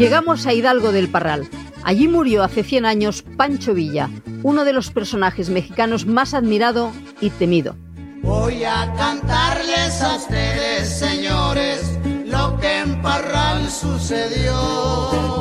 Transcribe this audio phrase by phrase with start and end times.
[0.00, 1.46] Llegamos a Hidalgo del Parral.
[1.82, 4.08] Allí murió hace 100 años Pancho Villa,
[4.42, 6.90] uno de los personajes mexicanos más admirado
[7.20, 7.76] y temido.
[8.22, 15.39] Voy a cantarles a ustedes, señores, lo que en Parral sucedió.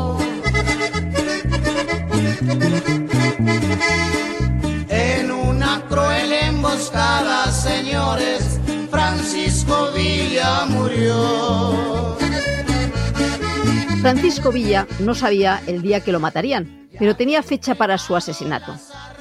[14.01, 18.73] Francisco Villa no sabía el día que lo matarían, pero tenía fecha para su asesinato.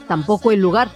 [0.07, 0.89] Tampoco el lugar.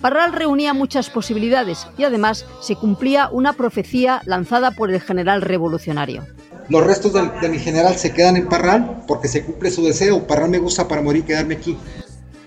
[0.00, 6.24] Parral reunía muchas posibilidades y además se cumplía una profecía lanzada por el general revolucionario.
[6.68, 10.26] Los restos de, de mi general se quedan en Parral porque se cumple su deseo.
[10.28, 11.76] Parral me gusta para morir y quedarme aquí.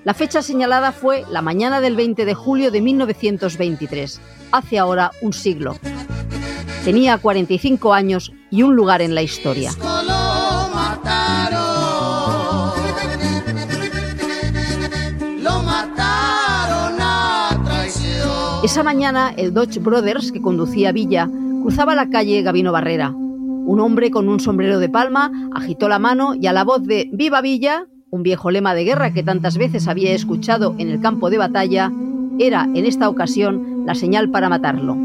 [0.06, 4.22] La fecha señalada fue la mañana del 20 de julio de 1923,
[4.54, 5.76] hace ahora un siglo.
[6.86, 9.72] Tenía 45 años y un lugar en la historia.
[15.68, 18.30] Mataron a traición.
[18.64, 21.30] Esa mañana el Dodge Brothers que conducía Villa
[21.62, 23.10] cruzaba la calle Gavino Barrera.
[23.10, 27.10] Un hombre con un sombrero de palma agitó la mano y a la voz de
[27.12, 31.30] Viva Villa, un viejo lema de guerra que tantas veces había escuchado en el campo
[31.30, 31.92] de batalla,
[32.40, 34.96] era en esta ocasión la señal para matarlo.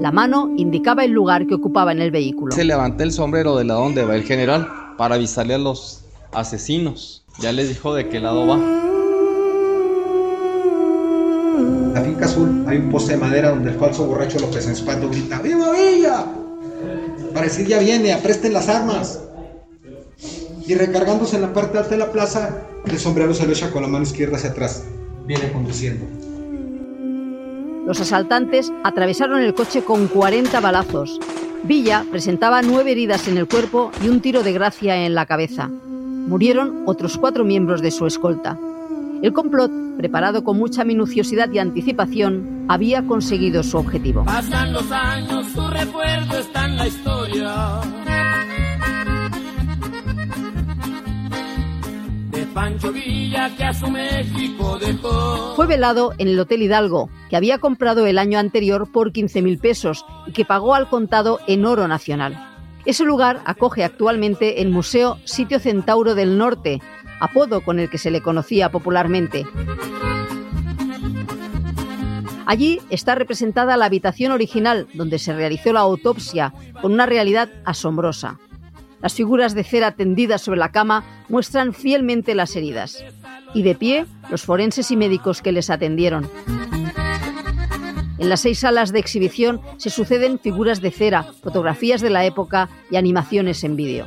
[0.00, 2.52] La mano indicaba el lugar que ocupaba en el vehículo.
[2.52, 7.24] Se levanta el sombrero de lado donde va el general para avisarle a los asesinos.
[7.40, 8.87] Ya les dijo de qué lado va.
[12.08, 15.40] Finca azul hay un poste de madera donde el falso borracho López en Espanto grita
[15.40, 16.24] ¡Viva Villa!
[17.34, 19.20] Para decir ya viene, apresten las armas.
[20.66, 23.82] Y recargándose en la parte alta de la plaza, el sombrero se lo echa con
[23.82, 24.84] la mano izquierda hacia atrás.
[25.26, 26.04] Viene conduciendo.
[27.86, 31.20] Los asaltantes atravesaron el coche con 40 balazos.
[31.64, 35.68] Villa presentaba nueve heridas en el cuerpo y un tiro de gracia en la cabeza.
[35.68, 38.58] Murieron otros cuatro miembros de su escolta.
[39.20, 44.24] El complot, preparado con mucha minuciosidad y anticipación, había conseguido su objetivo.
[44.24, 47.80] Pasan los años, su recuerdo está en la historia.
[52.30, 55.54] De Pancho Villa que a su México dejó.
[55.56, 60.06] Fue velado en el Hotel Hidalgo, que había comprado el año anterior por 15.000 pesos
[60.28, 62.38] y que pagó al contado en oro nacional.
[62.84, 66.80] Ese lugar acoge actualmente el Museo Sitio Centauro del Norte,
[67.20, 69.46] apodo con el que se le conocía popularmente.
[72.46, 78.38] Allí está representada la habitación original donde se realizó la autopsia, con una realidad asombrosa.
[79.02, 83.04] Las figuras de cera tendidas sobre la cama muestran fielmente las heridas.
[83.54, 86.28] Y de pie, los forenses y médicos que les atendieron.
[88.18, 92.68] En las seis salas de exhibición se suceden figuras de cera, fotografías de la época
[92.90, 94.06] y animaciones en vídeo.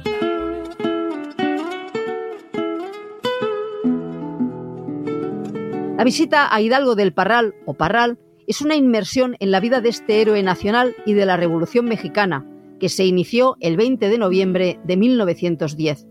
[6.01, 8.17] La visita a Hidalgo del Parral o Parral
[8.47, 12.43] es una inmersión en la vida de este héroe nacional y de la Revolución Mexicana,
[12.79, 16.07] que se inició el 20 de noviembre de 1910.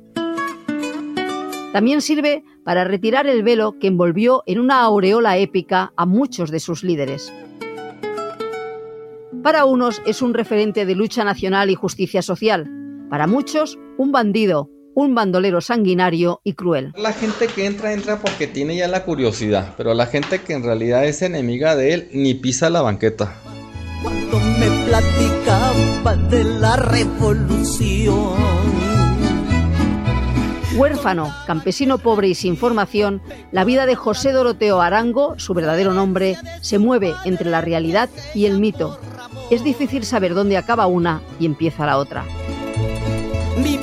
[1.73, 6.61] También sirve para retirar el velo que envolvió en una aureola épica a muchos de
[6.61, 7.33] sus líderes.
[9.43, 12.71] Para unos es un referente de lucha nacional y justicia social,
[13.11, 16.93] para muchos un bandido, un bandolero sanguinario y cruel.
[16.97, 20.63] La gente que entra, entra porque tiene ya la curiosidad, pero la gente que en
[20.63, 23.35] realidad es enemiga de él ni pisa la banqueta.
[24.03, 28.41] Cuando me platicaba de la revolución.
[30.77, 33.21] Huérfano, campesino pobre y sin formación,
[33.53, 38.47] la vida de José Doroteo Arango, su verdadero nombre, se mueve entre la realidad y
[38.47, 38.99] el mito.
[39.51, 42.25] Es difícil saber dónde acaba una y empieza la otra.
[43.63, 43.79] Mi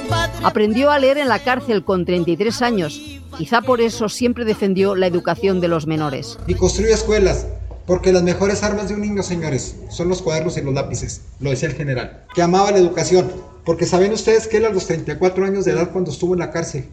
[0.48, 3.02] Aprendió a leer en la cárcel con 33 años.
[3.38, 6.40] Quizá por eso siempre defendió la educación de los menores.
[6.48, 7.48] Y construye escuelas,
[7.86, 11.50] porque las mejores armas de un niño, señores, son los cuadernos y los lápices, lo
[11.50, 12.24] decía el general.
[12.34, 13.30] Que amaba la educación,
[13.66, 16.52] porque saben ustedes que él a los 34 años de edad cuando estuvo en la
[16.52, 16.86] cárcel,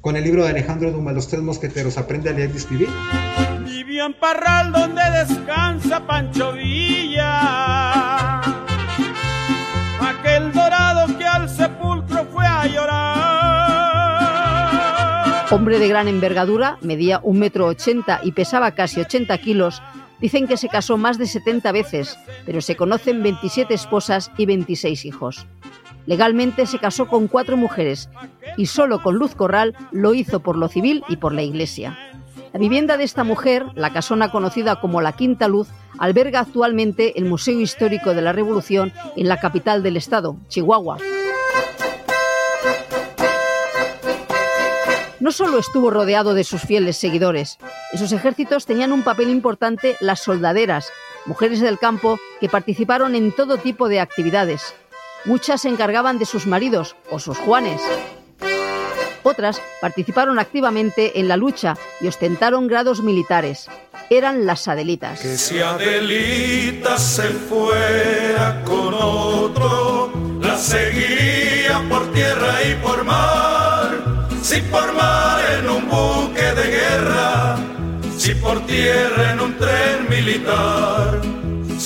[0.00, 2.88] con el libro de Alejandro Dumas, Los Tres Mosqueteros, aprende a leer y escribir.
[3.64, 7.89] Vivió en Parral donde descansa Pancho Villa.
[15.52, 19.82] Hombre de gran envergadura, medía un metro ochenta y pesaba casi 80 kilos,
[20.20, 22.16] dicen que se casó más de 70 veces,
[22.46, 25.46] pero se conocen 27 esposas y 26 hijos.
[26.06, 28.08] Legalmente se casó con cuatro mujeres
[28.56, 31.98] y solo con Luz Corral lo hizo por lo civil y por la iglesia.
[32.52, 35.66] La vivienda de esta mujer, la casona conocida como la Quinta Luz,
[35.98, 40.98] alberga actualmente el Museo Histórico de la Revolución en la capital del estado, Chihuahua.
[45.20, 47.58] No solo estuvo rodeado de sus fieles seguidores,
[47.92, 50.90] en sus ejércitos tenían un papel importante las soldaderas,
[51.26, 54.74] mujeres del campo que participaron en todo tipo de actividades.
[55.26, 57.82] Muchas se encargaban de sus maridos o sus juanes.
[59.22, 63.68] Otras participaron activamente en la lucha y ostentaron grados militares.
[64.08, 65.20] Eran las Adelitas.
[65.20, 68.62] Que si Adelita se fuera
[74.50, 77.56] Si por mar en un buque de guerra,
[78.18, 81.20] si por tierra en un tren militar.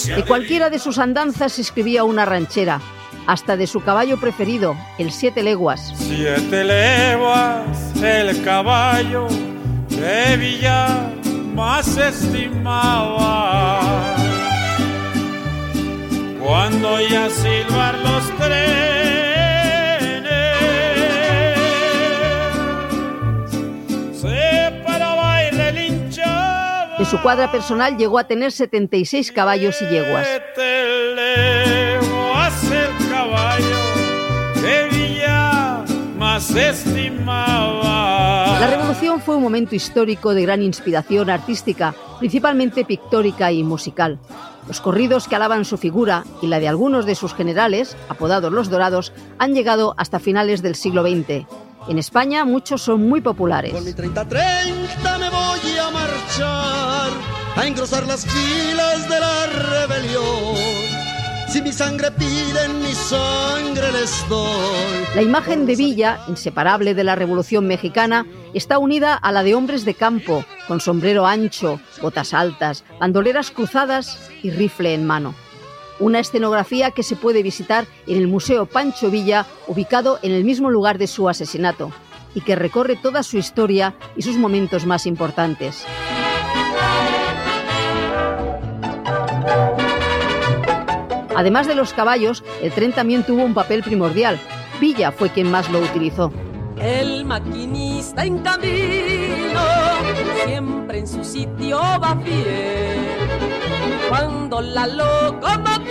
[0.06, 2.80] De cualquiera de sus andanzas escribía una ranchera,
[3.26, 5.92] hasta de su caballo preferido, el Siete Leguas.
[5.94, 9.28] Siete leguas, el caballo
[9.90, 11.10] de Villa
[11.54, 13.82] más estimaba.
[16.40, 19.23] Cuando ya silbar los trenes,
[27.14, 30.26] su cuadra personal llegó a tener 76 caballos y yeguas.
[38.58, 44.18] La revolución fue un momento histórico de gran inspiración artística, principalmente pictórica y musical.
[44.66, 48.70] Los corridos que alaban su figura y la de algunos de sus generales, apodados los
[48.70, 51.46] Dorados, han llegado hasta finales del siglo XX.
[51.88, 53.72] En España muchos son muy populares.
[53.72, 57.10] Con mi 30-30 me voy a marchar
[57.56, 61.04] a engrosar las filas de la rebelión.
[61.48, 65.04] Si mi sangre piden, mi sangre les doy.
[65.14, 69.84] La imagen de Villa, inseparable de la Revolución Mexicana, está unida a la de hombres
[69.84, 75.34] de campo, con sombrero ancho, botas altas, bandoleras cruzadas y rifle en mano.
[76.00, 80.70] Una escenografía que se puede visitar en el Museo Pancho Villa, ubicado en el mismo
[80.70, 81.92] lugar de su asesinato,
[82.34, 85.84] y que recorre toda su historia y sus momentos más importantes.
[91.36, 94.38] Además de los caballos, el tren también tuvo un papel primordial.
[94.80, 96.32] Villa fue quien más lo utilizó.
[96.80, 99.60] El maquinista en camino
[100.44, 103.53] siempre en su sitio va fiel.
[104.08, 105.88] Cuando la locomotora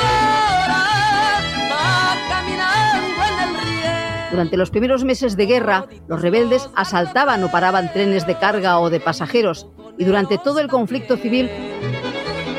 [1.71, 4.31] va caminando en el riel.
[4.31, 8.89] Durante los primeros meses de guerra, los rebeldes asaltaban o paraban trenes de carga o
[8.89, 9.67] de pasajeros.
[9.97, 11.49] Y durante todo el conflicto civil,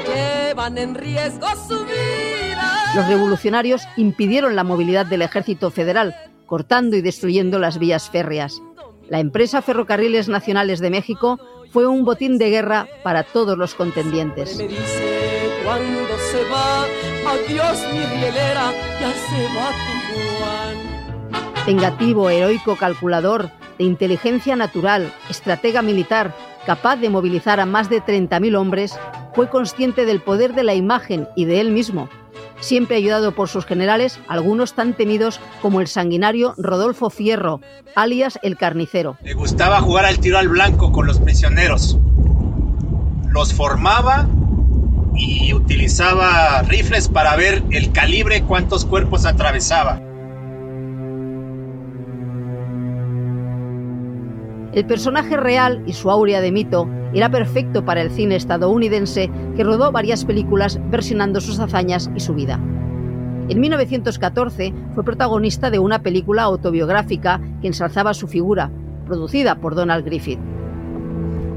[0.06, 2.93] Llevan en riesgo su vida.
[2.95, 6.15] los revolucionarios impidieron la movilidad del ejército federal,
[6.47, 8.62] cortando y destruyendo las vías férreas.
[9.09, 11.41] La empresa Ferrocarriles Nacionales de México
[11.73, 14.62] fue un botín de guerra para todos los contendientes.
[15.64, 16.84] Cuando se va,
[17.26, 18.70] adiós mi rielera,
[19.00, 19.94] ya se va tu
[20.38, 21.64] Juan.
[21.66, 26.34] Vengativo, heroico, calculador, de inteligencia natural, estratega militar,
[26.66, 28.99] capaz de movilizar a más de 30.000 hombres,
[29.34, 32.10] fue consciente del poder de la imagen y de él mismo.
[32.60, 37.62] Siempre ayudado por sus generales, algunos tan temidos como el sanguinario Rodolfo Fierro,
[37.94, 39.17] alias el Carnicero.
[39.22, 41.96] Le gustaba jugar al tiro al blanco con los prisioneros.
[43.31, 44.28] Los formaba
[45.16, 50.00] y utilizaba rifles para ver el calibre cuántos cuerpos atravesaba.
[54.72, 59.62] El personaje real y su aurea de mito era perfecto para el cine estadounidense que
[59.62, 62.58] rodó varias películas versionando sus hazañas y su vida.
[63.48, 68.72] En 1914 fue protagonista de una película autobiográfica que ensalzaba su figura,
[69.06, 70.41] producida por Donald Griffith.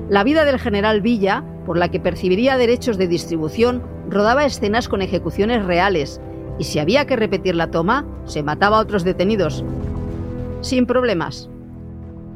[0.10, 5.02] La vida del general Villa, por la que percibiría derechos de distribución, rodaba escenas con
[5.02, 6.22] ejecuciones reales,
[6.58, 9.66] y si había que repetir la toma, se mataba a otros detenidos.
[10.62, 11.50] Sin problemas.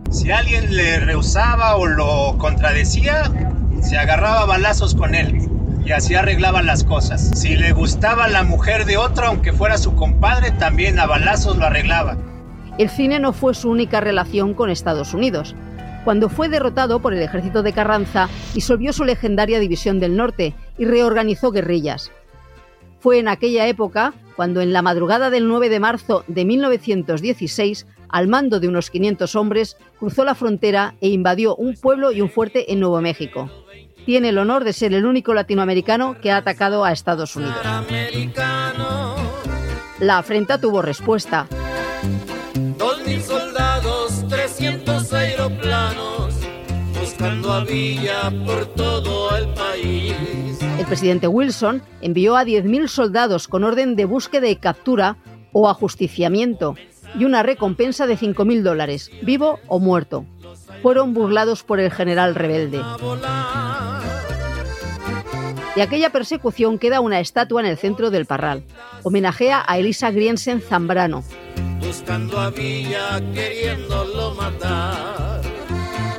[0.10, 3.32] Si alguien le rehusaba o lo contradecía,
[3.82, 5.50] se agarraba a balazos con él
[5.86, 7.32] y así arreglaban las cosas.
[7.34, 11.68] Si le gustaba la mujer de otro, aunque fuera su compadre, también a balazos lo
[11.68, 12.18] arreglaba.
[12.78, 15.56] El cine no fue su única relación con Estados Unidos.
[16.04, 20.86] Cuando fue derrotado por el ejército de Carranza, disolvió su legendaria División del Norte y
[20.86, 22.12] reorganizó guerrillas.
[23.00, 28.28] Fue en aquella época cuando en la madrugada del 9 de marzo de 1916, al
[28.28, 32.72] mando de unos 500 hombres, cruzó la frontera e invadió un pueblo y un fuerte
[32.72, 33.50] en Nuevo México.
[34.06, 37.58] Tiene el honor de ser el único latinoamericano que ha atacado a Estados Unidos.
[40.00, 41.48] La afrenta tuvo respuesta.
[42.78, 45.21] Dos mil soldados, 300 aeroplanos,
[47.22, 50.16] buscando a Villa por todo el país.
[50.80, 55.18] El presidente Wilson envió a 10.000 soldados con orden de búsqueda y captura
[55.52, 56.76] o ajusticiamiento
[57.14, 60.26] y una recompensa de 5.000 dólares, vivo o muerto.
[60.82, 62.82] fueron burlados por el general rebelde.
[65.76, 68.64] De aquella persecución queda una estatua en el centro del Parral.
[69.04, 71.24] Homenajea a Elisa Griensen Zambrano.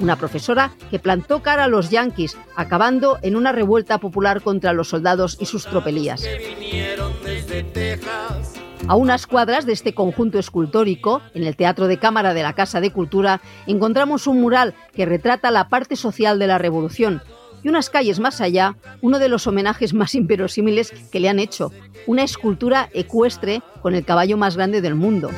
[0.03, 4.89] Una profesora que plantó cara a los yanquis, acabando en una revuelta popular contra los
[4.89, 6.25] soldados y sus tropelías.
[8.89, 12.81] A unas cuadras de este conjunto escultórico, en el Teatro de Cámara de la Casa
[12.81, 17.23] de Cultura, encontramos un mural que retrata la parte social de la Revolución,
[17.63, 21.71] y unas calles más allá, uno de los homenajes más inverosímiles que le han hecho,
[22.09, 25.31] una escultura ecuestre con el caballo más grande del mundo.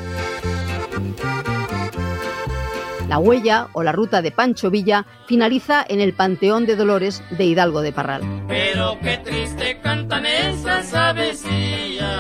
[3.09, 7.45] La huella o la ruta de Pancho Villa finaliza en el Panteón de Dolores de
[7.45, 8.23] Hidalgo de Parral.
[8.49, 10.93] Pero qué triste cantan esas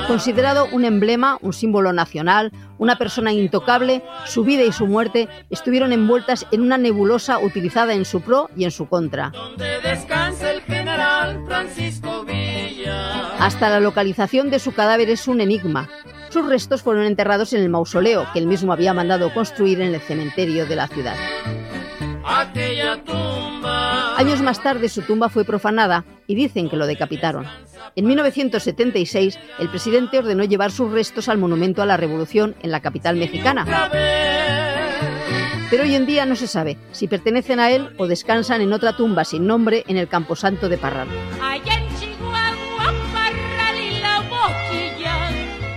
[0.06, 5.92] Considerado un emblema, un símbolo nacional, una persona intocable, su vida y su muerte estuvieron
[5.92, 9.32] envueltas en una nebulosa utilizada en su pro y en su contra.
[9.58, 13.36] el general Francisco Villa.
[13.38, 15.88] Hasta la localización de su cadáver es un enigma.
[16.34, 20.00] Sus restos fueron enterrados en el mausoleo que él mismo había mandado construir en el
[20.00, 21.14] cementerio de la ciudad.
[24.16, 27.46] Años más tarde su tumba fue profanada y dicen que lo decapitaron.
[27.94, 32.80] En 1976 el presidente ordenó llevar sus restos al Monumento a la Revolución en la
[32.80, 33.64] capital mexicana.
[35.70, 38.96] Pero hoy en día no se sabe si pertenecen a él o descansan en otra
[38.96, 41.06] tumba sin nombre en el Camposanto de Parral.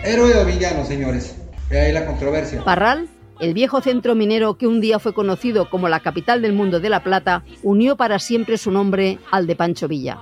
[0.08, 1.36] Héroe o villano, señores.
[1.70, 2.64] Ve ahí la controversia.
[2.64, 3.10] Parral,
[3.42, 6.88] el viejo centro minero que un día fue conocido como la capital del mundo de
[6.88, 10.18] la plata, unió para siempre su nombre al de Pancho Villa.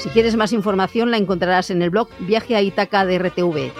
[0.00, 3.70] Si quieres más información la encontrarás en el blog Viaje a Ítaca de RTV.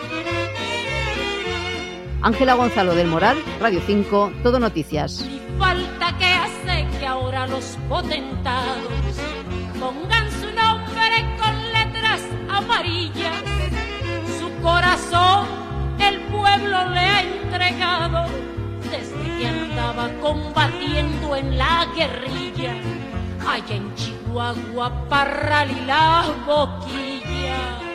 [2.23, 5.29] Ángela Gonzalo del Moral, Radio 5, Todo Noticias.
[5.59, 9.17] falta que hace que ahora los potentados
[9.81, 13.43] pongan su nombre con letras amarillas.
[14.39, 15.47] Su corazón
[15.99, 18.27] el pueblo le ha entregado
[18.91, 22.75] desde que andaba combatiendo en la guerrilla.
[23.49, 27.86] Allá en Chihuahua, Parral y la Boquilla.